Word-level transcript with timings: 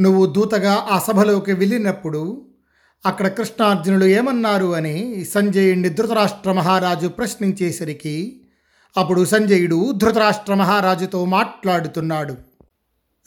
నువ్వు 0.00 0.26
దూతగా 0.26 0.86
ఆ 0.90 0.98
సభలోకి 0.98 1.52
వెళ్ళినప్పుడు 1.52 2.46
అక్కడ 3.06 3.28
కృష్ణార్జునులు 3.28 4.04
ఏమన్నారు 4.04 4.74
అని 4.74 5.24
సంజయుడిని 5.24 5.88
ధృతరాష్ట్ర 5.88 6.52
మహారాజు 6.52 7.06
ప్రశ్నించేసరికి 7.06 8.42
అప్పుడు 8.96 9.24
సంజయుడు 9.24 9.92
ధృతరాష్ట్ర 9.96 10.54
మహారాజుతో 10.54 11.24
మాట్లాడుతున్నాడు. 11.24 12.36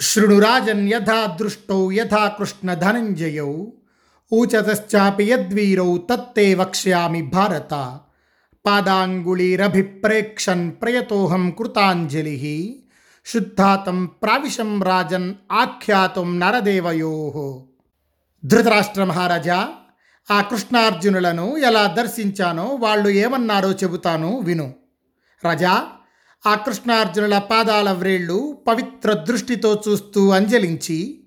శృణురాజన్ 0.01 0.93
యథా 0.93 1.37
దృష్టౌ 1.41 1.91
యథా 1.91 2.27
కృష్ణ 2.27 2.73
ధనంజయౌ 2.73 3.65
ఊచతశ్చాపి 4.33 5.23
యద్వీరౌ 5.23 5.97
తత్తే 5.97 6.53
వక్ష్యామి 6.53 7.21
భారత 7.21 7.99
పాదాంగుళీరభిప్రేక్షన్ 8.65 10.71
ప్రయతోహం 10.81 11.51
కృతాంజలి 11.51 12.79
శుద్ధాతం 13.33 14.05
ప్రావిశం 14.05 14.83
రాజన్ 14.83 15.35
ఆఖ్యాతం 15.51 16.39
నరదేవయో. 16.39 17.65
ధృతరాష్ట్ర 18.45 19.03
మహారాజా 19.03 19.67
ఆ 20.31 20.41
కృష్ణార్జునులను 20.41 21.57
ఎలా 21.57 21.87
దర్శించానో 21.87 22.63
వాళ్ళు 22.63 23.09
ఏమన్నారో 23.09 23.71
చెబుతాను 23.71 24.39
విను. 24.39 24.73
రజా 25.51 25.87
ఆ 26.47 26.55
కృష్ణార్జునుల 26.55 27.37
పాదాల 27.37 27.91
వ్రేళ్ళు 27.91 28.57
పవిత్ర 28.67 29.13
దృష్టితో 29.13 29.81
చూస్తూ 29.87 30.29
అంజలించి 30.29 31.23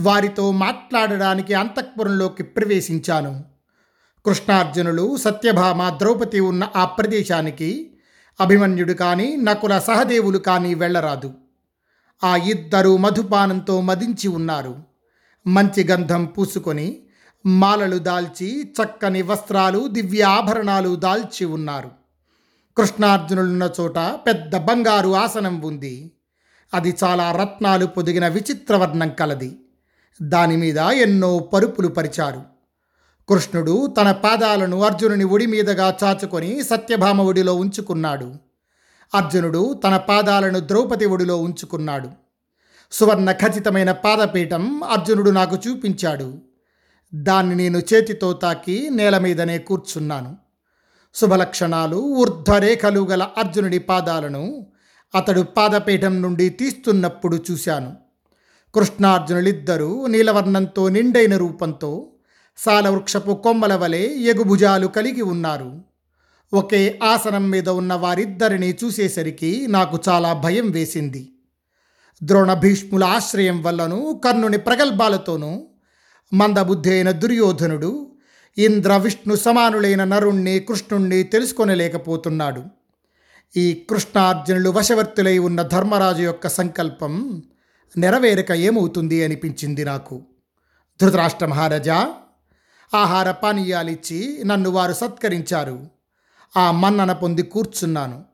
వారితో 0.00 0.52
మాట్లాడడానికి 0.52 1.54
అంతఃపురంలోకి 1.54 2.42
ప్రవేశించాను. 2.42 3.44
కృష్ణార్జునులు 4.26 5.16
సత్యభామ 5.16 5.88
ద్రౌపది 5.88 6.40
ఉన్న 6.40 6.68
ఆ 6.76 6.84
ప్రదేశానికి 6.84 7.95
అభిమన్యుడు 8.40 8.92
కానీ 8.92 9.36
నకుల 9.36 9.78
సహదేవులు 9.78 10.38
కానీ 10.38 10.74
వెళ్ళరాదు. 10.74 11.34
ఆ 12.24 12.36
ఇద్దరు 12.36 12.96
మధుపానంతో 12.96 13.80
మదించి 13.80 14.28
ఉన్నారు. 14.28 14.76
మంచి 15.46 15.84
గంధం 15.84 16.24
పూసుకొని 16.24 17.02
మాలలు 17.46 17.98
దాల్చి 17.98 18.72
చక్కని 18.72 19.22
వస్త్రాలు 19.22 19.88
దివ్య 19.88 20.22
ఆభరణాలు 20.22 20.96
దాల్చి 20.96 21.44
ఉన్నారు. 21.44 21.90
కృష్ణార్జునులున్న 22.76 23.70
చోట 23.80 23.98
పెద్ద 23.98 24.56
బంగారు 24.56 25.16
ఆసనం 25.16 25.60
ఉంది. 25.60 26.12
అది 26.74 26.96
చాలా 27.04 27.32
రత్నాలు 27.32 27.86
పొదిగిన 27.86 28.28
విచిత్రవర్ణం 28.28 29.08
కలది. 29.08 29.58
దాని 30.22 30.56
మీద 30.56 30.78
ఎన్నో 30.78 31.38
పరుపులు 31.38 31.88
పరిచారు. 31.88 32.55
కృష్ణుడు 33.28 33.86
తన 33.86 34.12
పాదాలను 34.12 34.82
అర్జునుని 34.82 35.24
ఒడి 35.24 35.46
మీదగా 35.46 35.96
చాచుకొని 36.04 36.62
సత్యభామ 36.62 37.20
ఒడిలో 37.20 37.54
ఉంచుకున్నాడు. 37.54 38.34
అర్జునుడు 39.14 39.72
తన 39.72 39.96
పాదాలను 39.96 40.60
ద్రౌపది 40.60 41.06
ఒడిలో 41.06 41.36
ఉంచుకున్నాడు. 41.36 42.08
సువర్ణ 42.92 43.32
ఖచ్చితమైన 43.32 43.92
పాదపీఠం 43.92 44.84
అర్జునుడు 44.84 45.30
నాకు 45.30 45.58
చూపించాడు. 45.68 46.38
దాన్ని 47.14 47.54
నేను 47.54 47.78
చేతితో 47.78 48.32
తాకి 48.32 48.90
నేల 48.90 49.18
మీదనే 49.18 49.58
కూర్చున్నాను. 49.58 50.36
శుభలక్షణాలు 51.14 51.96
ఊర్ధ్వరేఖలు 51.96 53.00
గల 53.00 53.22
అర్జునుడి 53.22 53.78
పాదాలను 53.78 54.66
అతడు 55.14 55.40
పాదపీఠం 55.40 56.22
నుండి 56.22 56.48
తీస్తున్నప్పుడు 56.48 57.38
చూశాను. 57.50 57.96
కృష్ణార్జునులిద్దరూ 58.74 60.06
నీలవర్ణంతో 60.06 60.88
నిండైన 60.88 61.36
రూపంతో 61.36 62.12
సాలవృక్షపు 62.56 63.32
కొమ్మల 63.32 63.74
వలె 63.74 64.02
ఎగుభుజాలు 64.06 64.86
కలిగి 64.86 65.22
ఉన్నారు. 65.22 65.82
ఒకే 66.54 66.98
ఆసనం 67.02 67.50
మీద 67.50 67.68
ఉన్న 67.68 67.94
వారిద్దరిని 67.94 68.78
చూసేసరికి 68.84 69.66
నాకు 69.66 69.98
చాలా 70.08 70.32
భయం 70.32 70.70
వేసింది. 70.70 71.32
ద్రోణ 72.22 72.54
భీష్ముల 72.54 73.04
ఆశ్రయం 73.04 73.62
వల్లను 73.62 74.20
కర్ణుని 74.24 74.58
ప్రగల్భాలతోనూ 74.58 75.66
మందబుద్ధి 76.32 76.90
అయిన 76.90 77.10
దుర్యోధనుడు 77.10 78.12
ఇంద్ర 78.58 78.96
విష్ణు 78.96 79.36
సమానులైన 79.36 80.04
నరుణ్ణి 80.04 80.60
కృష్ణుణ్ణి 80.60 81.22
తెలుసుకొనలేకపోతున్నాడు. 81.22 82.62
ఈ 83.56 83.86
కృష్ణార్జునులు 83.90 84.70
వశవర్తులై 84.70 85.38
ఉన్న 85.38 85.62
ధర్మరాజు 85.62 86.22
యొక్క 86.22 86.48
సంకల్పం 86.48 87.42
నెరవేరక 87.98 88.52
ఏమవుతుంది 88.52 89.24
అనిపించింది 89.24 89.84
నాకు. 89.84 90.22
ధృతరాష్ట్ర 91.00 91.46
మహారాజా 91.46 92.10
ఆహార 92.94 93.30
పానీయాలిచ్చి 93.30 94.42
నన్ను 94.46 94.70
వారు 94.70 94.92
సత్కరించారు. 94.92 95.86
ఆ 96.56 96.70
మన్నన 96.70 97.12
పొంది 97.12 97.42
కూర్చున్నాను. 97.42 98.24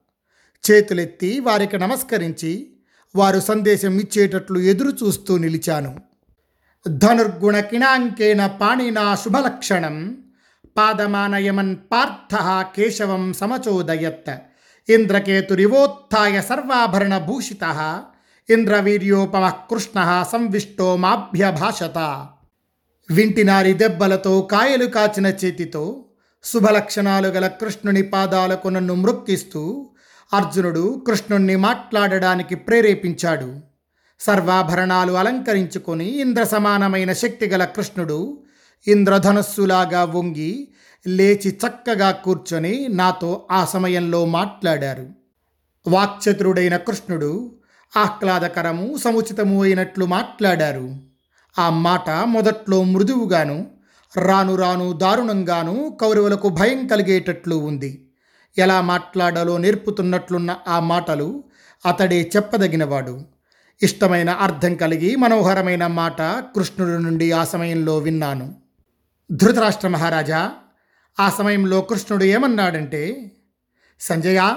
చేతులెత్తి 0.71 1.41
వారికి 1.41 1.79
నమస్కరించి 1.79 2.73
వారు 3.17 3.41
సందేశం 3.41 3.99
ఇచ్చేటట్లు 3.99 4.59
ఎదురు 4.59 4.91
చూస్తూ 4.91 5.39
నిలిచాను. 5.39 6.01
ధనుర్గుణ 6.89 7.61
కిణాంకేన 7.61 8.47
పాణినా 8.47 9.15
శుభలక్షణం 9.15 10.17
పాదమానయమన్ 10.77 11.77
పార్థ 11.93 12.37
కేశవం 12.77 13.33
సమచోదయత్ 13.33 14.31
ఇంద్రకేతురివోత్థాయ 14.89 16.41
సర్వాభరణ 16.41 17.19
భూషిత 17.19 17.65
ఇంద్రవీర్యోపమ 18.51 19.49
కృష్ణ 19.49 20.25
సంవిష్టో 20.33 20.97
మాభ్యభాషత 20.97 22.27
వింటినారి 23.13 23.73
దెబ్బలతో 23.75 24.41
కాయలు 24.41 24.85
కాచిన 24.87 25.27
చేతితో 25.27 26.05
శుభలక్షణాలు 26.45 27.29
గల 27.29 27.47
కృష్ణుని 27.47 28.03
పాదాలకు 28.03 28.69
నన్ను 28.69 28.95
మృక్కిస్తూ 28.95 29.91
అర్జునుడు 30.35 31.05
కృష్ణుణ్ణి 31.07 31.57
మాట్లాడడానికి 31.57 32.55
ప్రేరేపించాడు. 32.55 33.61
సర్వాభరణాలు 34.21 35.13
అలంకరించుకొని 35.13 36.07
ఇంద్ర 36.07 36.43
సమానమైన 36.43 37.13
శక్తి 37.13 37.47
గల 37.47 37.65
కృష్ణుడు 37.65 38.39
ఇంద్రధనస్సులాగా 38.87 40.05
వంగి 40.05 40.69
లేచి 41.07 41.59
చక్కగా 41.67 42.11
కూర్చొని 42.11 42.89
నాతో 42.89 43.49
ఆ 43.51 43.65
సమయంలో 43.65 44.25
మాట్లాడారు. 44.25 45.07
వాక్చతురుడైన 45.87 46.77
కృష్ణుడు 46.77 47.53
ఆహ్లాదకరము 47.97 48.97
సముచితము 48.97 49.63
అయినట్లు 49.63 50.05
మాట్లాడారు. 50.05 51.12
ఆ 51.59 51.71
మాట 51.71 52.11
మొదట్లో 52.11 52.85
మృదువుగాను 52.85 53.71
రాను 54.17 54.55
రాను 54.55 54.93
దారుణంగాను 54.93 55.99
కౌరవులకు 56.01 56.49
భయం 56.49 56.87
కలిగేటట్లు 56.87 57.55
ఉంది. 57.55 58.09
ఎలా 58.59 58.81
మాట్లాడాలో 58.81 59.59
నేర్పుతున్నట్లున్న 59.59 60.57
ఆ 60.69 60.81
మాటలు 60.81 61.45
అతడే 61.87 62.31
చెప్పదగినవాడు. 62.37 63.21
ఇష్టమైన 63.83 64.31
అర్థం 64.31 64.75
కలిగి 64.75 65.17
మనోహరమైన 65.17 65.87
మాట 65.87 66.23
కృష్ణుడి 66.23 67.03
నుండి 67.03 67.33
ఆ 67.33 67.45
సమయంలో 67.45 67.99
విన్నాను. 67.99 68.55
ధృతరాష్ట్ర 69.33 69.89
మహారాజా 69.89 70.51
ఆ 71.21 71.31
సమయంలో 71.31 71.81
కృష్ణుడు 71.81 72.25
ఏమన్నాడంటే 72.25 73.33
సంజయ 74.01 74.57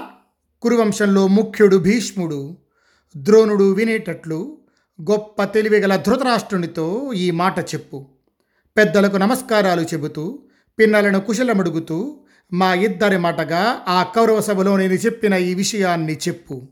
కురువంశంలో 0.62 1.26
ముఖ్యుడు 1.26 1.76
భీష్ముడు 1.76 2.56
ద్రోణుడు 3.16 3.64
వినేటట్లు 3.64 4.55
గొప్ప 5.02 5.44
తెలివిగల 5.44 5.96
ధృతరాష్ట్రునితో 5.96 7.12
ఈ 7.12 7.30
మాట 7.30 7.58
చెప్పు. 7.58 8.06
పెద్దలకు 8.76 9.16
నమస్కారాలు 9.16 9.80
చెబుతూ 9.80 10.38
పిన్నలను 10.78 11.20
కుశలమడుగుతూ 11.20 12.20
మా 12.52 12.74
ఇద్దరి 12.74 13.18
మాటగా 13.18 13.84
ఆ 13.88 14.02
కౌరవ 14.02 14.40
సభలో 14.40 14.76
నేను 14.76 14.92
చెప్పిన 14.92 15.34
ఈ 15.34 15.54
విషయాన్ని 15.54 16.16
చెప్పు. 16.16 16.68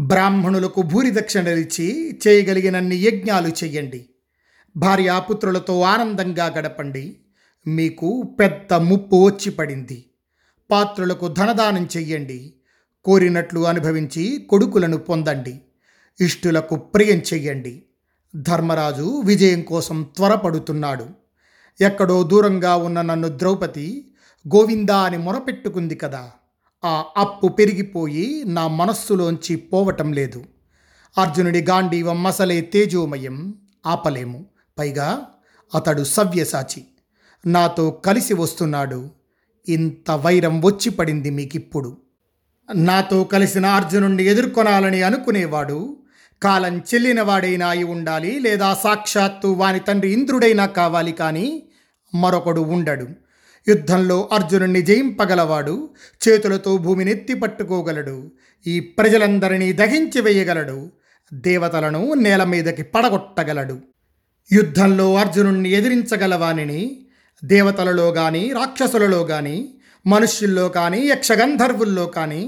బ్రాహ్మణులకు 0.00 0.82
భూరి 0.82 1.10
దక్షిణలిచ్చి 1.10 2.20
చేయగలిగినన్ని 2.28 2.96
యజ్ఞాలు 2.96 3.48
చెయ్యండి. 3.48 4.10
భార్యాపుత్రులతో 4.76 5.80
ఆనందంగా 5.80 6.46
గడపండి. 6.46 7.16
మీకు 7.66 8.36
పెద్ద 8.40 8.74
ముప్పు 8.74 9.26
వచ్చి 9.26 9.50
పడింది. 9.50 10.10
పాత్రులకు 10.70 11.28
ధనదానం 11.28 11.88
చెయ్యండి. 11.96 12.54
కోరినట్లు 13.04 13.66
అనుభవించి 13.66 14.46
కొడుకులను 14.50 14.96
పొందండి. 14.96 15.60
ఇష్టులకు 16.20 16.76
ప్రియం 16.76 17.18
చెయ్యండి. 17.18 17.82
ధర్మరాజు 18.36 19.22
విజయం 19.24 19.62
కోసం 19.62 20.06
త్వరపడుతున్నాడు. 20.16 21.06
ఎక్కడో 21.80 22.22
దూరంగా 22.22 22.76
ఉన్న 22.76 23.02
నన్ను 23.02 23.28
ద్రౌపది 23.28 24.10
గోవిందా 24.56 24.96
అని 24.96 25.18
మొరపెట్టుకుంది 25.18 25.94
కదా. 25.94 26.30
ఆ 26.84 27.04
అప్పు 27.16 27.46
పెరిగిపోయి 27.46 28.42
నా 28.46 28.68
మనస్సులోంచి 28.68 29.56
పోవటం 29.56 30.12
లేదు. 30.12 30.44
అర్జునుడి 31.18 31.62
గాంధీవం 31.62 32.22
మసలే 32.22 32.60
తేజోమయం. 32.60 33.54
ఆపలేము. 33.86 34.46
పైగా 34.78 35.26
అతడు 35.74 36.04
సవ్యసాచి. 36.04 36.84
నాతో 37.46 37.90
కలిసి 37.90 38.34
వస్తున్నాడు. 38.34 39.10
ఇంత 39.68 40.10
వైరం 40.10 40.62
వచ్చి 40.64 40.90
పడింది 40.90 41.30
మీకిప్పుడు. 41.30 41.96
నాతో 42.74 43.24
కలిసిన 43.24 43.66
అర్జునుణ్ణి 43.66 44.24
ఎదుర్కొనాలని 44.24 45.02
అనుకునేవాడు 45.02 45.95
కాలం 46.42 46.74
చెల్లినవాడైనా 46.78 47.68
అయి 47.68 47.84
ఉండాలి 47.84 48.40
లేదా 48.40 48.74
సాక్షాత్తు 48.82 49.48
వాని 49.48 49.80
తండ్రి 49.80 50.12
ఇంద్రుడైనా 50.12 50.66
కావాలి 50.66 51.12
కానీ 51.12 51.62
మరొకడు 52.14 52.60
ఉండడు. 52.60 53.06
యుద్ధంలో 53.68 54.28
అర్జునుణ్ణి 54.32 54.82
జయింపగలవాడు 54.82 55.88
చేతులతో 56.28 56.76
భూమిని 56.76 57.10
ఎత్తి 57.10 57.34
పట్టుకోగలడు 57.34 58.30
ఈ 58.66 58.80
ప్రజలందరినీ 58.80 59.72
దహించి 59.72 60.20
వేయగలడు 60.20 60.90
దేవతలను 61.34 62.14
నేల 62.14 62.44
మీదకి 62.44 62.82
పడగొట్టగలడు. 62.82 63.78
యుద్ధంలో 64.52 65.14
అర్జునుణ్ణి 65.14 65.70
ఎదిరించగలవానిని 65.70 67.06
దేవతలలో 67.44 68.12
కానీ 68.12 68.52
రాక్షసులలో 68.56 69.24
కానీ 69.24 69.56
మనుష్యుల్లో 70.06 70.68
కానీ 70.68 71.00
యక్షగంధర్వుల్లో 71.06 72.06
కానీ 72.06 72.42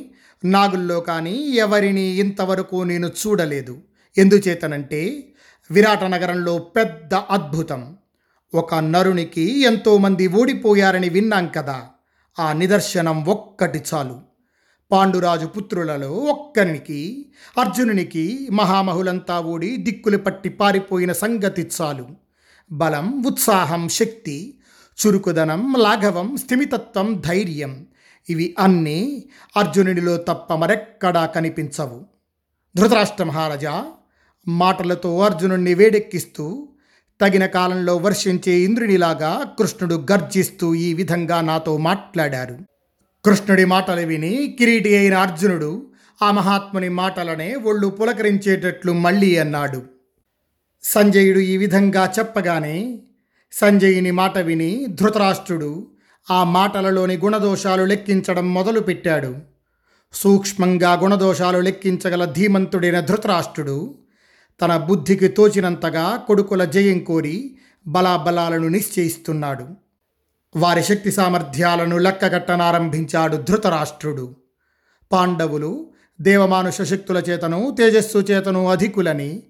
నాగుల్లో 0.45 1.01
కానీ 1.01 1.37
ఎవరిని 1.37 2.03
ఇంతవరకు 2.03 2.83
నేను 2.83 3.07
చూడలేదు. 3.07 3.79
ఎందుచేతనంటే 4.19 5.29
విరాట 5.71 6.05
నగరంలో 6.05 6.59
పెద్ద 6.59 7.15
అద్భుతం. 7.15 7.97
ఒక 8.55 8.75
నరునికి 8.75 9.63
ఎంతోమంది 9.63 10.27
ఓడిపోయారని 10.27 11.09
విన్నాం 11.09 11.47
కదా. 11.47 11.87
ఆ 12.39 12.53
నిదర్శనం 12.53 13.25
ఒక్కటి 13.25 13.83
చాలు. 13.95 14.21
పాండురాజు 14.93 15.47
పుత్రులలో 15.47 16.13
ఒక్కరికి 16.13 17.33
అర్జునునికి 17.59 18.49
మహామహులంతా 18.53 19.41
ఓడి 19.41 19.77
దిక్కులు 19.77 20.17
పట్టి 20.17 20.49
పారిపోయిన 20.49 21.13
సంగతి 21.13 21.71
చాలు. 21.81 22.07
బలం 22.73 23.27
ఉత్సాహం 23.27 23.89
శక్తి 23.89 24.59
చురుకుదనం 25.07 25.75
లాఘవం 25.79 26.37
స్థిమితత్వం 26.37 27.23
ధైర్యం 27.27 27.87
ఇవి 28.31 28.57
అన్నీ 28.59 29.25
అర్జునుడిలో 29.57 30.17
తప్ప 30.17 30.55
మరెక్కడా 30.55 31.27
కనిపించవు. 31.27 32.05
ధృతరాష్ట్ర 32.77 33.25
మహారాజా 33.25 33.85
మాటలతో 34.49 35.19
అర్జునుడిని 35.19 35.75
వేడెక్కిస్తూ 35.75 36.69
తగిన 37.21 37.47
కాలంలో 37.47 37.97
వర్షించే 37.97 38.53
ఇంద్రునిలాగా 38.53 39.55
కృష్ణుడు 39.59 40.07
గర్జిస్తూ 40.13 40.75
ఈ 40.75 40.95
విధంగా 40.95 41.41
నాతో 41.41 41.77
మాట్లాడారు. 41.77 42.59
కృష్ణుడి 43.25 43.65
మాటలు 43.65 44.01
విని 44.01 44.57
కిరీటి 44.59 44.97
అయిన 44.97 45.15
అర్జునుడు 45.15 45.87
ఆ 46.23 46.31
మహాత్ముని 46.31 46.89
మాటలనే 46.89 47.55
ఒళ్ళు 47.55 47.87
పులకరించేటట్లు 47.87 48.93
మళ్ళీ 48.93 49.37
అన్నాడు. 49.37 49.83
సంజయుడు 50.83 51.39
ఈ 51.39 51.57
విధంగా 51.57 52.13
చెప్పగానే 52.19 52.99
సంజయుని 53.53 54.11
మాట 54.11 54.39
విని 54.39 54.87
ధృతరాష్ట్రుడు 54.89 55.87
ఆ 56.31 56.45
మాటలలోని 56.45 57.17
గుణదోషాలు 57.17 57.85
లెక్కించడం 57.85 58.55
మొదలుపెట్టాడు. 58.55 59.37
సూక్ష్మంగా 60.13 60.93
గుణదోషాలు 60.93 61.59
లెక్కించగల 61.59 62.25
ధీమంతుడైన 62.25 63.01
ధృతరాష్ట్రుడు 63.01 63.95
తన 64.63 64.77
బుద్ధికి 64.77 65.29
తోచినంతగా 65.29 66.17
కొడుకుల 66.17 66.65
జయం 66.65 66.99
కోరి 66.99 67.59
బలాబలాలను 67.87 68.69
నిశ్చయిస్తున్నాడు. 68.69 69.67
వారి 70.57 70.85
శక్తి 70.85 71.13
సామర్థ్యాలను 71.13 71.99
లెక్కగట్టనారంభించాడు 71.99 73.37
ధృతరాష్ట్రుడు. 73.37 74.37
పాండవులు 75.13 75.91
దేవమానుష 76.21 76.83
శక్తుల 76.83 77.19
చేతను 77.19 77.77
తేజస్సు 77.79 78.19
చేతను 78.19 78.69
అధికులని 78.69 79.43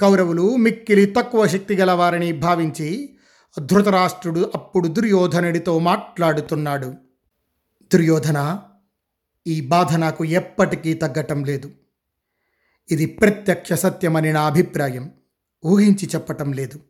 కౌరవులు 0.00 0.56
మిక్కిలి 0.56 1.06
తక్కువ 1.06 1.46
శక్తి 1.46 1.74
గలవారని 1.74 2.32
భావించి 2.32 3.14
ధృతరాష్ట్రుడు 3.60 4.52
అప్పుడు 4.54 4.88
దుర్యోధనుడితో 4.88 5.78
మాట్లాడుతున్నాడు. 5.78 6.94
దుర్యోధన 7.92 8.60
ఈ 9.46 9.60
బాధ 9.60 9.94
నాకు 9.94 10.24
ఎప్పటికీ 10.24 10.94
తగ్గటం 10.94 11.44
లేదు. 11.44 11.70
ఇది 12.90 13.06
ప్రత్యక్ష 13.06 13.72
సత్యమని 13.72 14.32
నా 14.32 14.42
అభిప్రాయం. 14.42 15.10
ఊహించి 15.66 16.10
చెప్పటం 16.14 16.52
లేదు. 16.52 16.80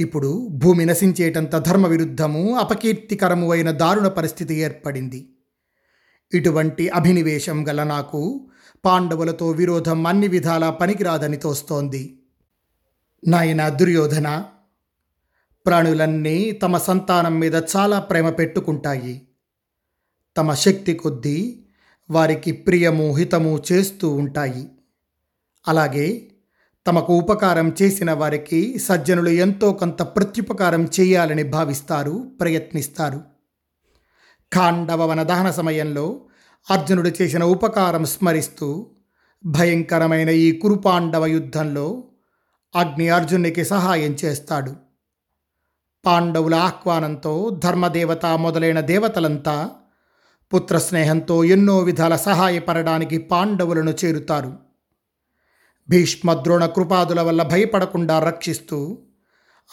ఇప్పుడు 0.00 0.48
భూమి 0.50 0.84
నశించేటంత 0.84 1.56
ధర్మ 1.56 1.86
విరుద్ధము 1.86 2.58
అపకీర్తికరము 2.58 3.52
అయిన 3.52 3.70
దారుణ 3.70 4.08
పరిస్థితి 4.08 4.54
ఏర్పడింది. 4.54 5.34
ఇటువంటి 6.34 6.88
అభినివేశం 6.88 7.68
గల 7.68 7.82
నాకు 7.82 8.50
పాండవులతో 8.84 9.50
విరోధం 9.50 10.06
అన్ని 10.06 10.28
విధాలా 10.28 10.70
పనికిరాదని 10.70 11.36
తోస్తోంది. 11.36 12.22
నాయన 13.26 13.68
దుర్యోధన 13.68 14.44
ప్రాణులన్నీ 15.66 16.50
తమ 16.50 16.78
సంతానం 16.78 17.40
మీద 17.40 17.54
చాలా 17.54 17.98
ప్రేమ 17.98 18.30
పెట్టుకుంటాయి. 18.30 19.28
తమ 20.36 20.54
శక్తి 20.54 20.94
కొద్దీ 20.94 21.64
వారికి 22.10 22.52
ప్రియము 22.52 23.14
హితము 23.14 23.62
చేస్తూ 23.72 24.10
ఉంటాయి. 24.10 24.68
అలాగే 25.68 26.30
తమకు 26.86 27.14
ఉపకారం 27.14 27.72
చేసిన 27.82 28.12
వారికి 28.12 28.78
సజ్జనులు 28.78 29.28
ఎంతో 29.28 29.72
కొంత 29.72 30.02
ప్రత్యుపకారం 30.02 30.88
చేయాలని 31.00 31.42
భావిస్తారు 31.42 32.32
ప్రయత్నిస్తారు. 32.40 33.20
ఖాండవ 34.52 35.06
వన 35.06 35.22
దహన 35.22 35.50
సమయంలో 35.50 36.20
అర్జునుడు 36.70 37.10
చేసిన 37.22 37.44
ఉపకారం 37.44 38.04
స్మరిస్తూ 38.04 38.86
భయంకరమైన 39.46 40.28
ఈ 40.28 40.52
కురుపాండవ 40.52 41.26
యుద్ధంలో 41.26 42.04
అగ్ని 42.76 43.08
అర్జునికి 43.08 43.64
సహాయం 43.64 44.16
చేస్తాడు. 44.24 44.83
పాండవుల 46.06 46.54
ఆహ్వానంతో 46.54 47.60
ధర్మదేవత 47.64 48.26
మొదలైన 48.26 48.80
దేవతలంతా 48.80 49.70
పుత్ర 50.54 50.78
స్నేహంతో 50.78 51.44
ఎన్నో 51.44 51.78
విధాల 51.78 52.16
సహాయపడడానికి 52.16 53.18
పాండవులను 53.18 53.94
చేరుతారు. 54.04 54.52
భీష్మ 55.88 56.34
ద్రోణ 56.34 56.66
కృపాదుల 56.66 57.20
వల్ల 57.20 57.42
భయపడకుండా 57.42 58.18
రక్షిస్తూ 58.18 58.98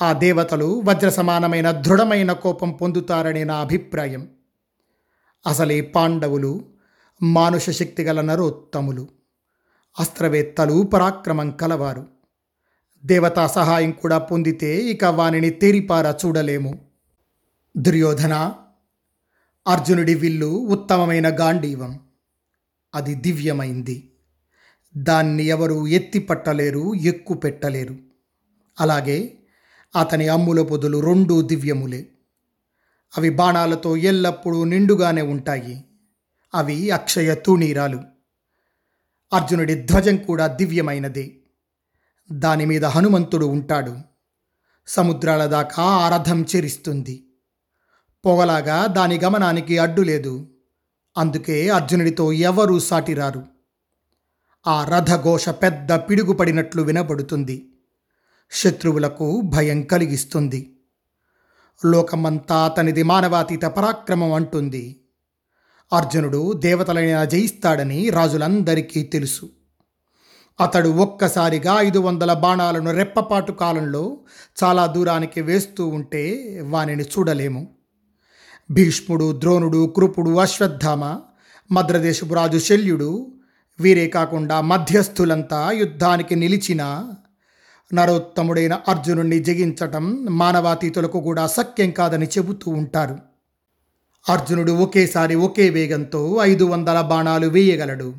ఆ 0.01 0.13
దేవతలు 0.13 0.81
వజ్ర 0.85 1.09
సమానమైన 1.09 1.71
దృఢమైన 1.71 2.31
కోపం 2.31 2.71
పొందుతారని 2.71 3.45
నా 3.45 3.55
అభిప్రాయం. 3.55 4.29
అసలే 5.47 5.81
పాండవులు 5.81 6.65
మానుష 7.23 7.69
శక్తి 7.69 8.03
గల 8.03 8.21
నరోత్తములు. 8.21 9.07
అస్త్రవేత్తలు 9.99 10.83
పరాక్రమం 10.83 11.51
కలవారు. 11.51 12.20
దేవతా 13.05 13.47
సహాయం 13.47 13.91
కూడా 13.91 14.17
పొందితే 14.17 14.77
ఇక 14.77 15.05
వానిని 15.05 15.49
తేరిపారా 15.49 16.17
చూడలేము. 16.25 16.85
దుర్యోధన 17.77 18.53
అర్జునుడి 19.67 20.15
విల్లు 20.15 20.45
ఉత్తమమైన 20.45 21.39
గాంధీవం. 21.39 21.99
అది 22.95 23.15
దివ్యమైంది. 23.15 24.11
దాన్ని 24.97 25.43
ఎవరు 25.43 25.87
ఎత్తి 25.87 26.19
పట్టలేరు 26.19 26.93
ఎక్కు 26.95 27.33
పెట్టలేరు 27.33 27.95
అలాగే 28.79 29.37
అతని 29.99 30.27
అమ్ముల 30.27 30.61
పొదులు 30.61 30.97
రెండూ 30.97 31.41
దివ్యములే. 31.41 32.07
అవి 33.17 33.29
బాణాలతో 33.29 33.97
ఎల్లప్పుడూ 33.97 34.63
నిండుగానే 34.63 35.21
ఉంటాయి. 35.21 35.85
అవి 36.55 36.91
అక్షయ 36.91 37.35
తూణీరాలు. 37.35 37.99
అర్జునుడి 39.33 39.75
ధ్వజం 39.75 40.17
కూడా 40.17 40.47
దివ్యమైనదే. 40.47 41.40
దాని 42.31 42.65
మీద 42.65 42.85
హనుమంతుడు 42.85 43.45
ఉంటాడు. 43.45 43.97
సముద్రాల 44.87 45.45
దాకా 45.45 45.83
ఆ 45.83 46.17
రథం 46.17 46.45
చెరిస్తుంది. 46.55 47.27
పొగలాగా 48.25 48.85
దాని 48.85 49.19
గమనానికి 49.19 49.77
అడ్డు 49.77 50.01
లేదు. 50.01 50.47
అందుకే 51.17 51.69
అర్జునుడితో 51.69 52.31
ఎవరూ 52.31 52.79
సాటిరారు. 52.79 53.43
ఆ 54.67 54.85
రథఘోష 54.85 55.49
పెద్ద 55.49 55.91
పిడుగుపడినట్లు 55.91 56.81
వినబడుతుంది. 56.81 57.69
శత్రువులకు 58.51 59.41
భయం 59.41 59.81
కలిగిస్తుంది. 59.81 60.79
లోకమంతా 61.85 62.65
అతనిది 62.65 63.03
మానవాతీత 63.03 63.61
పరాక్రమం 63.61 64.33
అంటుంది. 64.33 65.03
అర్జునుడు 65.93 66.53
దేవతలైన 66.53 67.23
జయిస్తాడని 67.23 68.09
రాజులందరికీ 68.09 69.03
తెలుసు. 69.03 69.49
అతడు 70.59 70.89
ఒక్కసారిగా 70.89 71.79
ఐదు 71.79 71.99
వందల 71.99 72.33
బాణాలను 72.33 72.91
రెప్పపాటు 72.91 73.51
కాలంలో 73.51 74.17
చాలా 74.63 74.85
దూరానికి 74.85 75.41
వేస్తూ 75.41 75.87
ఉంటే 75.87 76.23
వానిని 76.69 77.03
చూడలేము. 77.03 77.67
భీష్ముడు 78.71 79.39
ద్రోణుడు 79.39 79.93
కృపుడు 79.97 80.31
అశ్వత్థామ 80.39 81.19
మద్రదేశపు 81.71 82.33
రాజు 82.33 82.57
శల్యుడు 82.57 83.27
వీరే 83.79 84.07
కాకుండా 84.07 84.61
మధ్యస్థులంతా 84.61 85.71
యుద్ధానికి 85.71 86.35
నిలిచిన 86.35 87.13
నరోత్తముడైన 87.93 88.81
అర్జునుణ్ణి 88.87 89.39
జగించటం 89.39 90.27
మానవాతీతులకు 90.29 91.21
కూడా 91.21 91.47
సఖ్యం 91.47 91.91
కాదని 91.91 92.25
చెబుతూ 92.25 92.71
ఉంటారు. 92.71 93.17
అర్జునుడు 94.29 94.71
ఒకేసారి 94.71 95.35
ఒకే 95.35 95.69
వేగంతో 95.69 96.37
ఐదు 96.41 96.63
వందల 96.63 97.01
బాణాలు 97.01 97.47
వేయగలడు. 97.47 98.13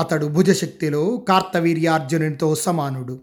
అతడు 0.00 0.26
భుజశక్తిలో 0.26 1.16
కార్తవీర్యార్జునునితో 1.28 2.54
సమానుడు. 2.54 3.20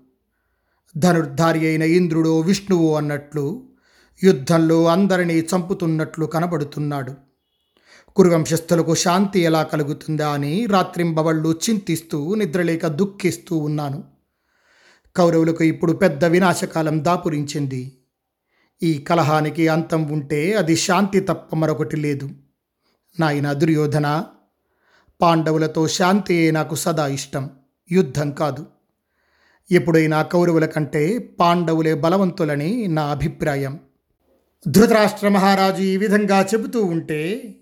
ధనుర్ధారి 0.98 1.68
అయిన 1.68 1.82
ఇంద్రుడో 1.82 2.40
విష్ణువు 2.40 2.96
అన్నట్లు 2.96 3.64
యుద్ధంలో 4.24 4.88
అందరినీ 4.88 5.40
చంపుతున్నట్లు 5.40 6.26
కనబడుతున్నాడు. 6.26 7.14
కురువంశస్థులకు 8.16 8.96
శాంతి 8.96 9.40
ఎలా 9.40 9.64
కలుగుతుందా 9.64 10.30
అని 10.30 10.66
రాత్రింబవళ్ళు 10.66 11.60
చింతిస్తూ 11.70 12.36
నిద్రలేక 12.36 12.88
దుఃఖిస్తూ 12.88 13.58
ఉన్నాను. 13.58 14.04
కౌరవులకు 15.16 15.64
ఇప్పుడు 15.64 15.94
పెద్ద 15.94 16.26
వినాశకాలం 16.26 17.06
దాపురించింది. 17.06 17.98
ఈ 18.84 18.98
కలహానికి 18.98 19.68
అంతం 19.68 20.08
ఉంటే 20.08 20.54
అది 20.54 20.76
శాంతి 20.76 21.20
తప్ప 21.20 21.56
మరొకటి 21.56 21.98
లేదు. 21.98 22.30
నాయన 23.20 23.54
దుర్యోధన 23.54 24.26
పాండవులతో 25.22 25.88
శాంతియే 25.88 26.52
నాకు 26.52 26.76
సదా 26.76 27.08
ఇష్టం. 27.08 27.50
యుద్ధం 27.92 28.32
కాదు. 28.32 28.66
ఎప్పుడైనా 29.72 30.22
కౌరవుల 30.22 30.66
కంటే 30.66 31.18
పాండవులే 31.18 31.94
బలవంతులని 31.94 32.88
నా 32.88 33.04
అభిప్రాయం. 33.04 33.80
ధృతరాష్ట్ర 34.68 35.28
మహారాజు 35.28 35.82
ఈ 35.82 35.98
విధంగా 35.98 36.46
చెబుతూ 36.46 36.84
ఉంటే 36.84 37.56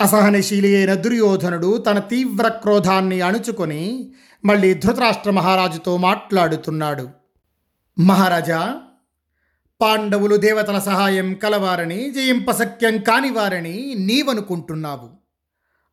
అసహనశీలి 0.00 0.76
అయిన 0.76 0.94
దుర్యోధనుడు 0.94 1.76
తన 1.76 1.98
తీవ్ర 1.98 2.48
క్రోధాన్ని 2.48 3.20
అణుచుకొని 3.20 4.14
మళ్ళీ 4.44 4.74
ధృతరాష్ట్ర 4.74 5.30
మహారాజుతో 5.30 5.96
మాట్లాడుతున్నాడు. 5.96 7.08
మహారాజా 7.98 8.76
పాండవులు 9.80 10.36
దేవతల 10.36 10.78
సహాయం 10.78 11.34
కలవారని 11.34 12.10
జయింపశక్యం 12.10 12.98
కానివారని 12.98 13.94
నీవనుకుంటున్నావు. 13.98 15.27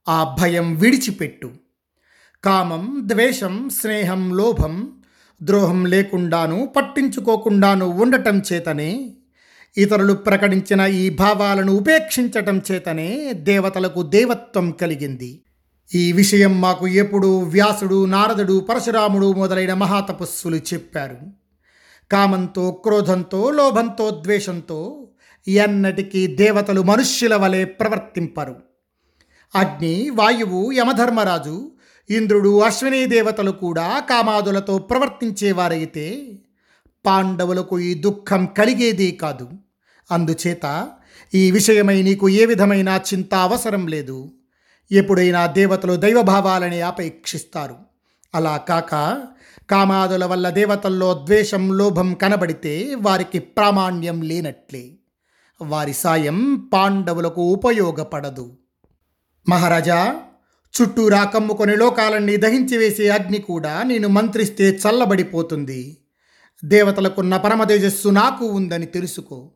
ఆ 0.08 0.36
భయం 0.42 0.76
విడిచిపెట్టు. 0.76 1.52
కామం 2.44 3.02
ద్వేషం 3.06 3.70
స్నేహం 3.70 4.38
లోభం 4.38 5.04
ద్రోహం 5.44 5.86
లేకుండాను 5.86 6.74
పట్టించుకోకుండాను 6.76 7.86
ఉండటం 7.86 8.42
చేతనే 8.54 9.14
ఇతరులు 9.78 10.14
ప్రకటించిన 10.14 10.82
ఈ 10.82 11.10
భావాలను 11.10 11.74
ఉపేక్షించటం 11.74 12.62
చేతనే 12.72 13.34
దేవతలకు 13.34 14.02
దేవత్వం 14.02 14.72
కలిగింది. 14.72 15.42
ఈ 15.96 16.12
విషయం 16.12 16.62
మాకు 16.62 16.88
ఎప్పుడు 16.88 17.40
వ్యాసుడు 17.40 18.06
నారదుడు 18.06 18.60
పరశురాముడు 18.60 19.34
మొదలైన 19.34 19.74
మహాతపస్సులు 19.74 20.56
చెప్పారు. 20.56 21.18
కామంతో 22.12 22.72
క్రోధంతో 22.72 23.52
లోభంతో 23.52 24.10
ద్వేషంతో 24.24 25.08
ఎన్నటికీ 25.48 26.28
దేవతలు 26.28 26.82
మనుష్యుల 26.82 27.36
వలె 27.36 27.66
ప్రవర్తింపరు. 27.66 28.75
అగ్ని 29.56 30.10
వాయువు 30.10 30.72
యమధర్మరాజు 30.72 31.72
ఇంద్రుడు 32.10 32.60
అశ్విని 32.60 33.06
దేవతలు 33.06 33.52
కూడా 33.52 34.00
కామాదులతో 34.00 34.78
ప్రవర్తించేవారైతే 34.78 36.32
పాండవులకు 37.06 37.80
ఈ 37.80 37.94
దుఃఖం 37.94 38.46
కలిగేదే 38.46 39.12
కాదు. 39.12 39.50
అందుచేత 40.12 40.90
ఈ 41.34 41.52
విషయమై 41.52 42.02
నీకు 42.02 42.30
ఏ 42.30 42.46
విధమైన 42.46 43.02
చింత 43.14 43.36
అవసరం 43.36 43.88
లేదు. 43.88 44.32
ఎప్పుడైనా 44.92 45.46
దేవతలు 45.46 45.94
దైవభావాలని 45.94 46.82
ఆపేక్షిస్తారు 46.82 47.76
అలా 48.36 48.58
కాక 48.58 49.24
కామాదుల 49.70 50.26
వల్ల 50.26 50.50
దేవతల్లో 50.50 51.14
ద్వేషం 51.14 51.78
లోభం 51.78 52.14
కనబడితే 52.14 52.96
వారికి 52.98 53.40
ప్రామాణ్యం 53.40 54.22
లేనట్లే. 54.22 54.92
వారి 55.62 55.94
సాయం 55.94 56.70
పాండవులకు 56.74 57.42
ఉపయోగపడదు. 57.42 58.54
మహారాజా 59.50 60.16
చుట్టూరా 60.82 61.24
కమ్ముకొని 61.24 61.76
లోకాలన్నీ 61.76 62.38
దహించి 62.38 62.78
వేసే 62.78 63.10
అగ్ని 63.10 63.38
కూడా 63.38 63.84
నేను 63.84 64.08
మంత్రిస్తే 64.08 64.64
చల్లబడిపోతుంది. 64.64 65.98
దేవతలకున్న 66.66 67.38
పరమతేజస్సు 67.38 68.10
నాకు 68.10 68.46
ఉందని 68.46 68.86
తెలుసుకో. 68.86 69.52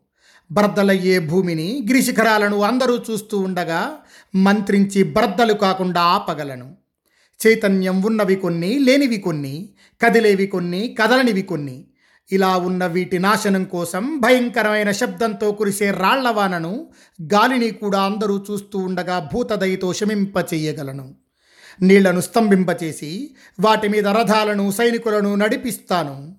బ్రద్దలయ్యే 0.51 1.19
భూమిని 1.19 1.87
గిరిశిఖరాలను 1.87 2.61
అందరూ 2.61 2.99
చూస్తూ 3.11 3.39
ఉండగా 3.39 3.91
మంత్రించి 4.35 5.03
బ్రద్దలు 5.03 5.53
కాకుండా 5.53 6.01
ఆపగలను. 6.01 6.75
చైతన్యం 7.47 8.01
ఉన్నవి 8.01 8.35
కొన్ని 8.35 8.79
లేనివి 8.79 9.17
కొన్ని 9.17 9.69
కదిలేవి 10.05 10.47
కొన్ని 10.47 10.95
కదలనివి 11.03 11.41
కొన్ని. 11.41 11.85
ఇలా 12.31 12.57
ఉన్న 12.57 12.85
వీటి 12.85 13.19
నాశనం 13.19 13.63
కోసం 13.63 14.19
భయంకరమైన 14.19 14.91
శబ్దంతో 14.91 15.51
కురిసే 15.51 15.91
రాళ్ళవానను 15.91 16.87
గాలిని 17.23 17.71
కూడా 17.71 18.01
అందరూ 18.01 18.45
చూస్తూ 18.51 18.79
ఉండగా 18.79 19.29
భూతదయతో 19.33 19.93
శమింపచేయగలను. 19.93 21.15
నీళ్ళను 21.81 22.21
స్తంభింపచేసి 22.21 23.35
వాటి 23.59 23.87
మీద 23.87 24.07
రథాలను 24.07 24.71
సైనికులను 24.71 25.35
నడిపిస్తాను. 25.35 26.35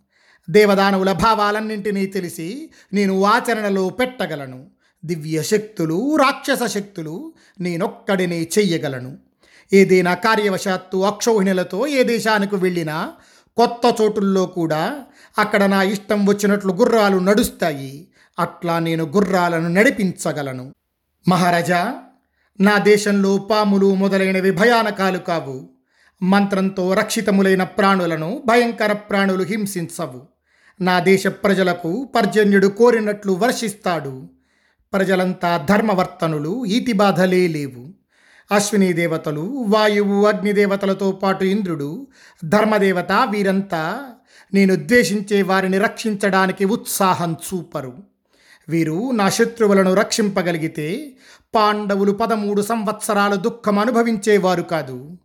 దేవదానవుల 0.51 1.13
భావాలన్నింటినీ 1.13 2.07
తెలిసి 2.07 2.71
నేను 2.93 3.25
ఆచరణలో 3.25 3.89
పెట్టగలను. 3.89 4.67
దివ్య 5.05 5.43
శక్తులు 5.43 6.17
రాక్షస 6.17 6.73
శక్తులు 6.73 7.33
నేనొక్కడినే 7.61 8.49
చెయ్యగలను. 8.59 9.19
ఏదైనా 9.73 10.15
కార్యవశాత్తు 10.15 10.97
అక్షౌహిణులతో 10.97 11.87
ఏ 11.87 12.03
దేశానికి 12.03 12.57
వెళ్ళినా 12.57 13.13
కొత్త 13.61 14.03
చోటుల్లో 14.03 14.47
కూడా 14.47 15.01
అక్కడ 15.39 15.65
నా 15.65 15.83
ఇష్టం 15.83 16.27
వచ్చినట్లు 16.27 16.73
గుర్రాలు 16.73 17.19
నడుస్తాయి. 17.19 18.09
అట్లా 18.39 18.79
నేను 18.79 19.05
గుర్రాలను 19.05 19.69
నడిపించగలను. 19.69 20.75
మహారాజా 21.29 21.95
నా 22.61 22.79
దేశంలో 22.79 23.39
పాములు 23.39 23.95
మొదలైనవి 23.95 24.51
భయానకాలు 24.51 25.19
కావు. 25.19 25.71
మంత్రంతో 26.23 26.95
రక్షితములైన 26.95 27.65
ప్రాణులను 27.65 28.43
భయంకర 28.47 28.93
ప్రాణులు 28.93 29.43
హింసించవు. 29.43 30.23
నా 30.81 31.01
దేశ 31.01 31.27
ప్రజలకు 31.27 32.09
పర్జన్యుడు 32.17 32.67
కోరినట్లు 32.67 33.33
వర్షిస్తాడు. 33.33 34.29
ప్రజలంతా 34.93 35.67
ధర్మవర్తనులు 35.69 36.65
ఈతి 36.65 36.93
బాధలే 36.93 37.49
లేవు. 37.49 38.00
అశ్విని 38.53 38.93
దేవతలు 38.93 39.65
వాయువు 39.69 40.27
అగ్నిదేవతలతో 40.27 41.13
పాటు 41.13 41.45
ఇంద్రుడు 41.45 42.07
ధర్మదేవత 42.45 43.13
వీరంతా 43.13 44.05
నేను 44.55 44.77
ద్వేషించే 44.77 45.43
వారిని 45.43 45.79
రక్షించడానికి 45.79 46.65
ఉత్సాహం 46.65 47.33
చూపరు. 47.33 47.93
వీరు 48.69 49.11
నా 49.11 49.29
శత్రువులను 49.29 49.95
రక్షింపగలిగితే 49.95 51.17
పాండవులు 51.55 52.13
పదమూడు 52.13 52.63
సంవత్సరాలు 52.63 53.37
దుఃఖం 53.37 53.79
అనుభవించేవారు 53.79 54.63
కాదు. 54.63 55.19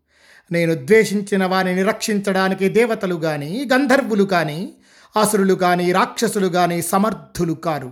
నేను 0.51 0.73
ద్వేషించిన 0.73 1.45
వారిని 1.45 1.83
రక్షించడానికి 1.83 2.69
దేవతలు 2.69 3.15
కానీ 3.15 3.69
గంధర్వులు 3.73 4.23
కానీ 4.23 4.73
అసురులు 5.21 5.53
కానీ 5.53 5.91
రాక్షసులు 5.91 6.47
కానీ 6.47 6.81
సమర్థులు 6.81 7.53
కారు. 7.53 7.91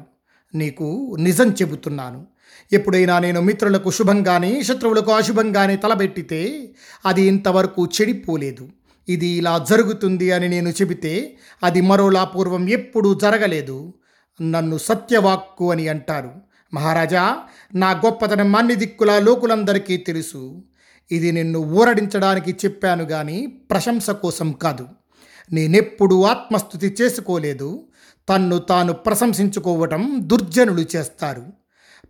నీకు 0.55 1.17
నిజం 1.19 1.51
చెబుతున్నాను. 1.51 2.32
ఎప్పుడైనా 2.73 3.19
నేను 3.19 3.41
మిత్రులకు 3.41 3.91
శుభంగానే 3.91 4.63
శత్రువులకు 4.63 5.11
అశుభంగానే 5.11 5.75
తలబెట్టితే 5.75 6.69
అది 7.05 7.21
ఇంతవరకు 7.21 7.85
చెడిపోలేదు. 7.85 8.69
ఇది 9.09 9.27
ఇలా 9.27 9.65
జరుగుతుంది 9.69 10.31
అని 10.31 10.47
నేను 10.49 10.69
చెబితే 10.69 11.37
అది 11.63 11.81
మరోలా 11.81 12.23
పూర్వం 12.23 12.69
ఎప్పుడూ 12.69 13.13
జరగలేదు. 13.13 13.93
నన్ను 14.41 14.77
సత్యవాక్కు 14.77 15.71
అని 15.71 15.87
అంటారు. 15.87 16.31
మహారాజా 16.73 17.37
నా 17.75 17.91
గొప్పతనం 17.91 18.55
అన్ని 18.55 18.75
దిక్కుల 18.75 19.19
లోకులందరికీ 19.19 19.97
తెలుసు. 19.97 20.63
ఇది 21.11 21.31
నిన్ను 21.31 21.59
ఊరడించడానికి 21.59 22.51
చెప్పాను 22.51 23.05
కానీ 23.05 23.45
ప్రశంస 23.45 24.09
కోసం 24.09 24.51
కాదు. 24.51 24.87
నేనెప్పుడు 25.53 26.23
ఆత్మస్థుతి 26.23 26.95
చేసుకోలేదు. 27.01 27.87
తన్ను 28.29 28.57
తాను 28.57 28.93
ప్రశంసించుకోవటం 28.93 30.13
దుర్జనులు 30.17 30.85
చేస్తారు. 30.95 31.62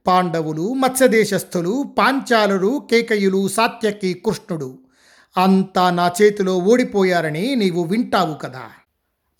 పాండవులు 0.07 0.73
మత్స్యదేశస్థులు 0.73 1.95
పాంచాలులు 1.97 2.87
కేకయులు 2.91 3.47
సాత్యకి 3.47 4.13
కృష్ణుడు. 4.13 4.79
అంతా 5.37 5.89
నా 5.89 6.11
చేతిలో 6.21 6.57
ఓడిపోయారని 6.57 7.55
నీవు 7.55 7.83
వింటావు 7.83 8.33
కదా. 8.33 8.61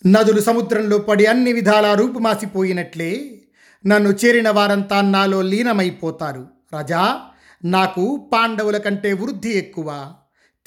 నదులు 0.06 0.42
సముద్రంలో 0.42 0.98
పడి 0.98 1.26
అన్ని 1.26 1.54
విధాలా 1.54 1.94
రూపుమాసిపోయినట్లే 1.94 3.42
నన్ను 3.86 4.10
చేరిన 4.10 4.50
వారంతా 4.50 5.02
నాలో 5.02 5.42
లీనమైపోతారు. 5.42 6.48
రాజా 6.74 7.22
నాకు 7.66 8.30
పాండవుల 8.34 8.78
కంటే 8.78 9.14
వృద్ధి 9.14 9.50
ఎక్కువ 9.50 10.14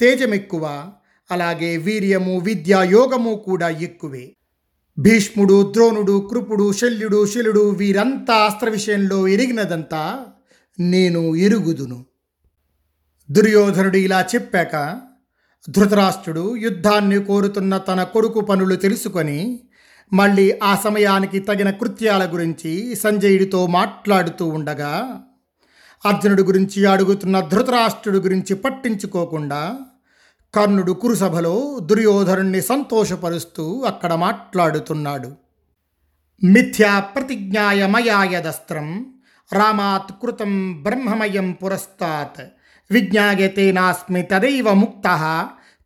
తేజం 0.01 0.33
ఎక్కువ 0.33 0.91
అలాగే 1.31 1.77
వీర్యము 1.77 2.39
విద్య 2.39 2.87
యోగము 2.89 3.35
కూడా 3.35 3.69
ఎక్కువే. 3.69 4.33
భీష్ముడు 4.99 5.71
ద్రోణుడు 5.73 6.27
కృపుడు 6.31 6.71
శల్యుడు 6.71 7.25
శిలుడు 7.25 7.69
వీరంతా 7.69 8.35
అస్త్ర 8.35 8.69
విషయంలో 8.69 9.27
ఎరిగినదంతా 9.27 10.25
నేను 10.79 11.35
ఎరుగుదును. 11.35 12.05
దుర్యోధనుడు 13.31 13.97
ఇలా 13.97 14.25
చెప్పాక 14.35 14.99
ధృతరాష్ట్రుడు 15.69 16.55
యుద్ధాన్ని 16.55 17.23
కోరుతున్న 17.23 17.77
తన 17.77 18.03
కొడుకు 18.03 18.41
పనులు 18.41 18.75
తెలుసుకొని 18.75 19.59
మళ్ళీ 20.13 20.59
ఆ 20.63 20.75
సమయానికి 20.75 21.39
తగిన 21.39 21.69
కృత్యాల 21.69 22.33
గురించి 22.33 22.95
సంజయుడితో 22.95 23.67
మాట్లాడుతూ 23.67 24.45
ఉండగా 24.45 25.23
అర్జునుడి 26.05 26.41
గురించి 26.41 26.85
అడుగుతున్న 26.85 27.39
ధృతరాష్ట్రుడి 27.39 28.17
గురించి 28.17 28.55
పట్టించుకోకుండా 28.55 29.79
కర్ణుడు 30.57 30.91
కురుసభలో 30.91 31.79
దుర్యోధనుణ్ణి 31.79 32.61
సంతోషపరుస్తూ 32.61 33.81
అక్కడ 33.81 34.13
మాట్లాడుతున్నాడు. 34.13 35.35
మిథ్యా 36.43 36.99
ప్రతిజ్ఞాయ 36.99 37.87
మయాయదస్త్రం 37.87 39.13
రామాత్ 39.53 40.11
కృతం 40.21 40.83
బ్రహ్మమయం 40.83 41.51
పురస్తాత్ 41.51 42.41
విజ్ఞాయతే 42.91 43.71
నాస్మి 43.71 44.21
తదైవ 44.21 44.73
ముక్త 44.73 45.05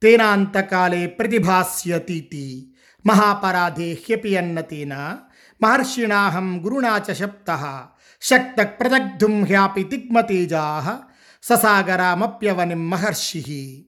తేనాంతకాలే 0.04 1.08
ప్రతిభాస్యతీతి 1.08 2.74
మహాపరాధే 3.06 3.94
హ్యపియన్నతేన 3.94 5.18
మహర్షిణాహం 5.63 6.66
గురుణా 6.66 7.01
చ 7.10 7.13
శప్త 7.13 7.84
శక్త 8.22 8.62
ప్రదగ్ధుం 8.63 9.46
హ్యాపి 9.46 9.84
తిగ్మతేజా 9.84 10.98
ససాగరామప్యవనిం 11.44 12.90
మహర్షి. 12.90 13.86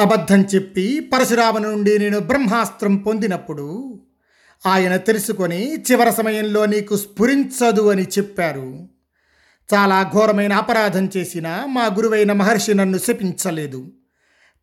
అబద్ధం 0.00 0.40
చెప్పి 0.54 1.00
పరశురామ 1.00 1.58
నుండి 1.58 1.98
నేను 1.98 2.18
బ్రహ్మాస్త్రం 2.18 2.96
పొందినప్పుడు 2.96 4.00
ఆయన 4.66 4.96
తెలుసుకొని 4.96 5.74
చివరి 5.74 6.12
సమయంలో 6.12 6.66
నీకు 6.66 6.96
స్ఫురించదు 6.96 7.88
అని 7.88 8.02
చెప్పారు. 8.02 8.88
చాలా 9.74 10.10
ఘోరమైన 10.14 10.52
అపరాధం 10.52 11.10
చేసిన 11.16 11.62
మా 11.68 11.84
గురువైన 11.84 12.32
మహర్షి 12.32 12.74
నన్ను 12.74 12.98
శపించలేదు. 12.98 13.92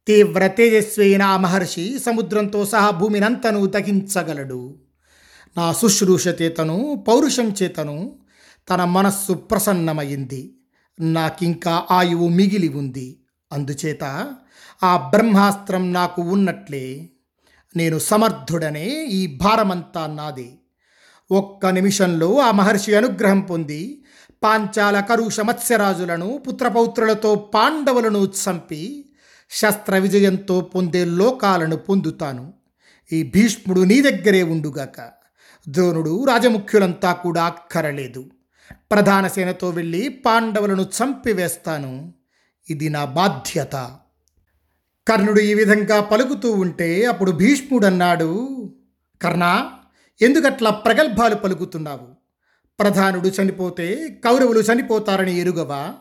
తీవ్ర 0.08 0.48
తేజస్వి 0.48 1.06
అయిన 1.06 1.22
ఆ 1.22 1.38
మహర్షి 1.38 2.00
సముద్రంతో 2.06 2.66
సహా 2.66 2.90
భూమినంతను 2.90 3.66
తగించగలడు 3.66 4.76
నా 5.58 5.74
శుశ్రూష 5.74 6.28
చేతను 6.28 7.06
పౌరుషం 7.08 7.56
చేతను 7.64 8.20
తన 8.70 8.84
మనస్సు 8.84 9.34
ప్రసన్నమైంది. 9.34 10.58
నాకింకా 11.00 11.84
ఆయువు 11.92 12.28
మిగిలి 12.28 12.68
ఉంది. 12.68 13.20
అందుచేత 13.54 14.34
ఆ 14.84 14.98
బ్రహ్మాస్త్రం 14.98 15.94
నాకు 15.94 16.22
ఉన్నట్లే 16.22 17.10
నేను 17.76 18.00
సమర్థుడనే 18.00 18.88
ఈ 19.06 19.38
భారమంతా 19.38 20.08
నాదే. 20.08 20.50
ఒక్క 21.32 21.66
నిమిషంలో 21.66 22.40
ఆ 22.40 22.52
మహర్షి 22.52 22.96
అనుగ్రహం 22.96 23.40
పొంది 23.40 24.04
పాంచాల 24.44 25.00
కరుష 25.00 25.40
మత్స్యరాజులను 25.40 26.44
పుత్రపౌత్రులతో 26.48 27.36
పాండవులను 27.36 28.26
చంపి 28.26 29.10
శస్త్ర 29.50 29.98
విజయంతో 29.98 30.62
పొందే 30.62 31.06
లోకాలను 31.06 31.78
పొందుతాను. 31.78 32.54
ఈ 33.12 33.32
భీష్ముడు 33.36 33.82
నీ 33.82 34.02
దగ్గరే 34.02 34.44
ఉండుగాక 34.44 35.10
ద్రోణుడు 35.70 36.26
రాజముఖ్యులంతా 36.26 37.14
కూడా 37.14 37.44
అక్కరలేదు. 37.44 38.26
ప్రధాన 38.92 39.28
సేనతో 39.28 39.70
వెళ్ళి 39.70 40.10
పాండవులను 40.10 40.82
చంపివేస్తాను. 40.82 42.14
ఇది 42.70 42.90
నా 42.90 43.06
బాధ్యత. 43.06 43.76
కర్ణుడు 45.08 45.40
ఈ 45.40 45.54
విధంగా 45.54 46.02
పలుకుతూ 46.02 46.52
ఉంటే 46.52 47.06
అప్పుడు 47.06 47.32
భీష్ముడు 47.32 47.86
అన్నాడు 47.86 48.58
కర్ణ 49.22 49.70
ఎందుకట్లా 50.22 50.70
ప్రగల్భాలు 50.70 51.36
పలుకుతున్నావు? 51.36 52.08
ప్రధానుడు 52.80 53.28
చనిపోతే 53.28 54.22
కౌరవులు 54.26 54.60
చనిపోతారని 54.60 55.40
ఎరుగవా? 55.40 55.94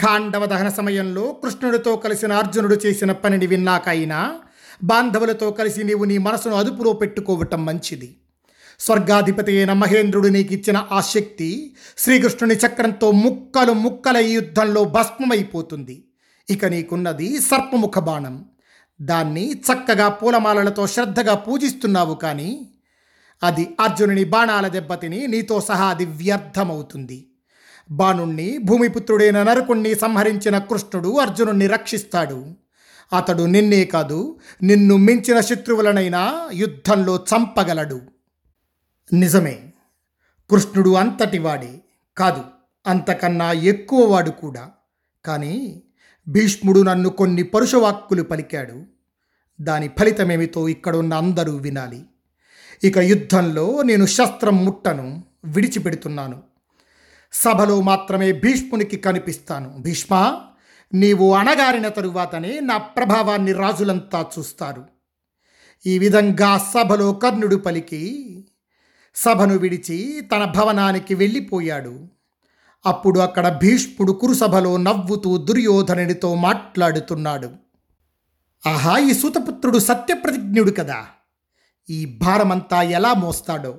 ఖాండవ 0.00 0.46
దహన 0.46 0.68
సమయంలో 0.68 1.32
కృష్ణుడితో 1.32 1.96
కలిసిన 1.96 2.32
అర్జునుడు 2.32 2.74
చేసిన 2.74 3.12
పనిని 3.12 3.46
విన్నాకైనా 3.46 4.40
బాంధవులతో 4.84 5.50
కలిసి 5.50 5.82
నీవు 5.82 6.04
నీ 6.04 6.18
మనసును 6.18 6.54
అదుపులో 6.54 6.92
పెట్టుకోవటం 6.92 7.64
మంచిది. 7.64 8.21
స్వర్గాధిపతి 8.82 9.58
అయిన 9.58 9.72
మహేంద్రుడు 9.72 10.28
నీకిచ్చిన 10.28 10.86
ఆ 10.92 11.00
శక్తి 11.00 11.74
శ్రీకృష్ణుని 11.98 12.54
చక్రంతో 12.54 13.10
ముక్కలు 13.10 13.72
ముక్కల 13.72 14.16
ఈ 14.16 14.32
యుద్ధంలో 14.32 14.84
భస్మమైపోతుంది. 14.84 16.04
ఇక 16.50 16.64
నీకున్నది 16.64 17.40
సర్పముఖ 17.40 17.98
బాణం. 17.98 18.44
దాన్ని 19.02 19.52
చక్కగా 19.52 20.08
పూలమాలలతో 20.08 20.86
శ్రద్ధగా 20.86 21.34
పూజిస్తున్నావు 21.34 22.14
కానీ 22.14 22.68
అది 23.42 23.68
అర్జునుని 23.80 24.24
బాణాల 24.24 24.68
దెబ్బతిని 24.68 25.26
నీతో 25.26 25.60
సహా 25.60 25.86
అది 25.86 26.04
వ్యర్థమవుతుంది. 26.04 27.26
బాణుణ్ణి 27.90 28.58
భూమిపుత్రుడైన 28.58 29.42
నరకుణ్ణి 29.42 29.94
సంహరించిన 29.94 30.58
కృష్ణుడు 30.58 31.18
అర్జునుణ్ణి 31.18 31.66
రక్షిస్తాడు. 31.66 32.44
అతడు 33.16 33.42
నిన్నే 33.42 33.84
కాదు 33.84 34.38
నిన్ను 34.62 34.96
మించిన 34.96 35.40
శత్రువులనైనా 35.40 36.48
యుద్ధంలో 36.52 37.24
చంపగలడు. 37.34 38.00
నిజమే. 39.12 39.72
కృష్ణుడు 40.50 40.90
అంతటివాడే 40.90 41.80
కాదు 42.16 42.44
అంతకన్నా 42.86 43.52
ఎక్కువవాడు 43.52 44.30
కూడా. 44.30 44.70
కానీ 45.24 45.82
భీష్ముడు 46.28 46.80
నన్ను 46.80 47.08
కొన్ని 47.08 47.42
పరుషవాక్కులు 47.42 48.22
పలికాడు. 48.22 48.84
దాని 49.60 49.88
ఫలితమేమితో 49.88 50.68
ఇక్కడున్న 50.68 51.14
అందరూ 51.14 51.56
వినాలి. 51.56 52.04
ఇక 52.84 52.98
యుద్ధంలో 52.98 53.82
నేను 53.82 54.06
శస్త్రం 54.06 54.64
ముట్టను 54.64 55.24
విడిచిపెడుతున్నాను. 55.44 56.42
సభలో 57.32 57.80
మాత్రమే 57.80 58.32
భీష్మునికి 58.32 58.96
కనిపిస్తాను. 58.96 59.76
భీష్మ 59.78 60.40
నీవు 60.94 61.34
అణగారిన 61.34 61.88
తరువాతనే 61.88 62.60
నా 62.60 62.76
ప్రభావాన్ని 62.76 63.52
రాజులంతా 63.52 64.26
చూస్తారు. 64.38 64.84
ఈ 65.86 65.98
విధంగా 65.98 66.58
సభలో 66.58 67.12
కర్ణుడు 67.12 67.56
పలికి 67.56 68.28
సభను 69.14 69.58
విడిచి 69.58 70.20
తన 70.20 70.44
భవనానికి 70.44 71.14
వెళ్ళిపోయాడు. 71.14 72.08
అప్పుడు 72.86 73.20
అక్కడ 73.20 73.58
భీష్ముడు 73.62 74.12
కురుసభలో 74.12 74.76
నవ్వుతూ 74.76 75.36
దుర్యోధనుడితో 75.36 76.34
మాట్లాడుతున్నాడు. 76.34 77.50
ఆహా 78.68 78.98
ఈ 78.98 79.14
సూతపుత్రుడు 79.14 79.78
సత్యప్రతిజ్ఞుడు 79.78 80.70
కదా. 80.70 81.06
ఈ 81.90 82.04
భారమంతా 82.04 82.82
ఎలా 82.82 83.14
మోస్తాడో. 83.14 83.78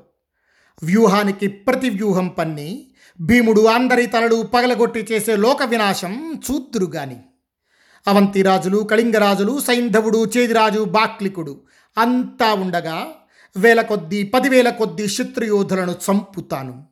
వ్యూహానికి 0.84 1.48
ప్రతి 1.48 1.90
వ్యూహం 1.90 2.28
పన్ని 2.28 2.88
భీముడు 3.22 3.62
అందరి 3.62 4.06
తలలు 4.06 4.44
పగలగొట్టి 4.44 5.08
చేసే 5.12 5.36
లోక 5.36 5.64
వినాశం 5.64 6.42
చూద్దురు 6.52 6.86
గాని. 6.86 7.18
అవంతిరాజులు 8.08 8.78
కళింగరాజులు 8.78 9.60
సైంధవుడు 9.60 10.32
చేదిరాజు 10.38 10.84
బాక్లికుడు 10.84 11.62
అంతా 11.98 12.54
ఉండగా 12.54 13.08
వేల 13.58 13.82
కొద్దీ 13.82 14.24
పదివేల 14.24 14.70
కొద్దీ 14.70 15.08
శత్రుయోధులను 15.08 15.92
చంపుతాను. 15.92 16.84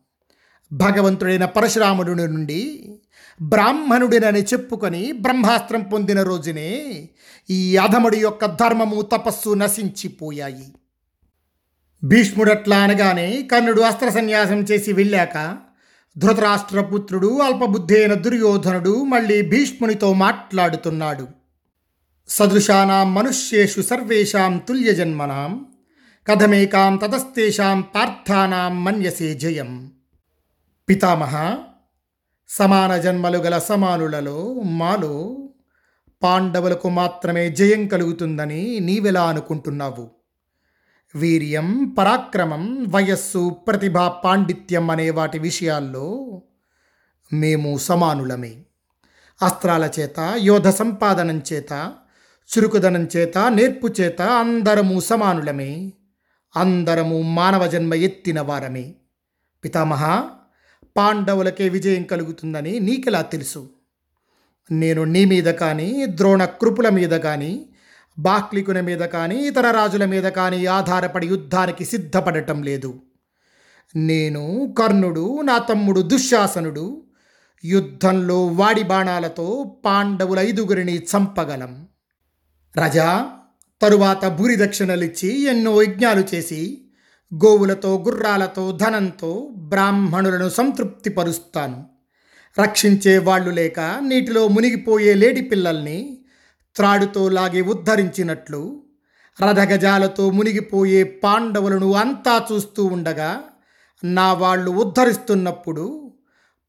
భగవంతుడైన 0.74 1.46
పరశురాముడి 1.46 2.16
నుండి 2.16 2.92
బ్రాహ్మణుడినని 3.42 4.44
చెప్పుకొని 4.44 5.12
బ్రహ్మాస్త్రం 5.12 5.82
పొందిన 5.82 6.22
రోజునే 6.24 7.10
ఈ 7.50 7.78
అధముడి 7.78 8.18
యొక్క 8.18 8.46
ధర్మము 8.46 9.02
తపస్సు 9.02 9.54
నశించిపోయాయి. 9.54 10.74
భీష్ముడట్లా 12.04 12.78
అనగానే 12.78 13.42
కర్ణుడు 13.52 13.82
అస్త్ర 13.82 14.10
సన్యాసం 14.10 14.60
చేసి 14.60 14.94
వెళ్ళాక 14.94 15.58
ధృతరాష్ట్రపుత్రుడు 16.18 17.40
అల్పబుద్ధి 17.40 17.98
అయిన 17.98 18.14
దుర్యోధనుడు 18.14 19.04
మళ్ళీ 19.04 19.42
భీష్మునితో 19.42 20.14
మాట్లాడుతున్నాడు. 20.14 21.28
సదృశానాం 22.30 23.14
మనుష్యేషు 23.14 23.82
సర్వేషాం 23.82 24.58
తుల్యజన్మనాం. 24.58 25.66
కథమేకాం 26.28 26.98
తతస్తేషాం 26.98 27.82
పార్థానాం 27.82 28.84
మన్యసే 28.84 29.34
జయం. 29.34 29.92
పితామహ 30.90 31.58
సమాన 32.50 32.98
జన్మలు 32.98 33.38
గల 33.38 33.60
సమానులలో 33.60 34.54
మాలో 34.54 35.38
పాండవులకు 36.24 36.90
మాత్రమే 36.90 37.50
జయం 37.50 37.88
కలుగుతుందని 37.88 38.80
నీవెలా 38.80 39.24
అనుకుంటున్నావు? 39.24 40.12
వీర్యం 41.16 41.96
పరాక్రమం 41.98 42.86
వయస్సు 42.90 43.50
ప్రతిభ 43.50 43.98
పాండిత్యం 44.00 44.90
అనే 44.90 45.10
వాటి 45.10 45.40
విషయాల్లో 45.40 46.42
మేము 47.34 47.78
సమానులమే. 47.78 48.56
అస్త్రాల 49.42 49.90
చేత 50.00 50.34
యోధ 50.38 50.70
సంపాదనం 50.70 51.42
చేత 51.54 51.94
చురుకుదనం 52.58 53.08
చేత 53.18 53.38
నేర్పు 53.38 53.88
చేత 54.02 54.22
అందరము 54.22 55.00
సమానులమే. 55.00 55.94
అందరము 56.56 57.22
మానవ 57.22 57.68
జన్మ 57.68 57.94
ఎత్తిన 57.94 58.42
వారమే. 58.42 58.96
పితామహ 59.64 60.30
పాండవులకే 60.98 61.70
విజయం 61.70 62.04
కలుగుతుందని 62.04 62.80
నీకెలా 62.80 63.22
తెలుసు? 63.22 63.70
నేను 64.72 65.04
నీ 65.04 65.26
మీద 65.26 65.44
కానీ 65.44 66.06
ద్రోణ 66.06 66.46
కృపుల 66.46 66.90
మీద 66.90 67.10
కానీ 67.10 67.70
బాక్లికుల 68.20 68.82
మీద 68.82 69.00
కానీ 69.00 69.36
ఇతర 69.36 69.72
రాజుల 69.72 70.06
మీద 70.06 70.24
కానీ 70.24 70.66
ఆధారపడి 70.66 71.28
యుద్ధానికి 71.28 71.86
సిద్ధపడటం 71.86 72.64
లేదు. 72.64 73.02
నేను 73.96 74.76
కర్ణుడు 74.80 75.42
నా 75.42 75.58
తమ్ముడు 75.58 76.02
దుశ్శాసనుడు. 76.02 77.04
యుద్ధంలో 77.66 78.48
వాడి 78.48 78.84
బాణాలతో 78.84 79.78
పాండవుల 79.86 80.40
ఐదుగురిని 80.40 80.98
చంపగలం. 80.98 81.88
రజా 82.78 83.38
తరువాత 83.82 84.26
భూరి 84.26 84.56
దక్షిణలిచ్చి 84.56 85.42
ఎన్నో 85.44 85.82
యజ్ఞాలు 85.82 86.24
చేసి 86.36 86.82
గోవులతో 87.46 88.04
గుర్రాలతో 88.08 88.72
ధనంతో 88.72 89.50
బ్రాహ్మణులను 89.58 90.50
సంతృప్తిపరుస్తాను. 90.50 91.86
రక్షించే 92.62 93.18
వాళ్ళు 93.18 93.52
లేక 93.52 93.80
నీటిలో 93.80 94.48
మునిగిపోయే 94.48 95.14
లేడి 95.14 95.42
పిల్లల్ని 95.42 96.18
త్రాడుతో 96.76 97.30
లాగి 97.30 97.62
ఉద్ధరించినట్లు 97.62 98.84
రథగజాలతో 99.46 100.30
మునిగిపోయే 100.30 101.04
పాండవులను 101.04 101.94
అంతా 101.94 102.48
చూస్తూ 102.52 102.86
ఉండగా 102.86 103.42
నా 104.04 104.34
వాళ్ళు 104.34 104.72
ఉద్ధరిస్తున్నప్పుడు 104.72 106.12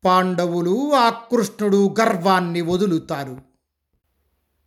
పాండవులు 0.05 0.95
ఆ 0.95 1.09
కృష్ణుడు 1.11 1.95
గర్వాన్ని 2.01 2.61
వదులుతారు. 2.61 3.52